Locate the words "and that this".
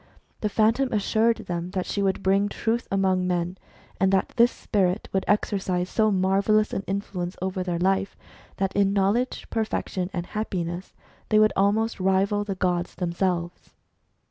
3.99-4.51